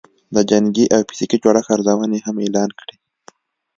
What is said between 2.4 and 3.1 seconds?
اعلان کړې